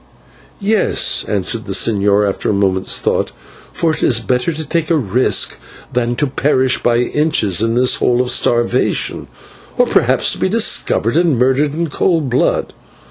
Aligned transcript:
"Yes," 0.59 1.23
answered 1.27 1.65
the 1.65 1.73
señor 1.73 2.27
after 2.27 2.49
a 2.49 2.53
moment's 2.53 2.97
thought, 2.97 3.31
"for 3.71 3.91
it 3.91 4.01
is 4.01 4.19
better 4.19 4.51
to 4.51 4.65
take 4.67 4.89
a 4.89 4.95
risk 4.97 5.59
than 5.93 6.15
to 6.15 6.25
perish 6.25 6.81
by 6.81 6.97
inches 6.97 7.61
in 7.61 7.75
this 7.75 7.97
hole 7.97 8.19
of 8.19 8.31
starvation, 8.31 9.27
or 9.77 9.85
perhaps 9.85 10.31
to 10.31 10.39
be 10.39 10.49
discovered 10.49 11.15
and 11.15 11.37
murdered 11.37 11.75
in 11.75 11.91
cold 11.91 12.31
blood. 12.31 12.73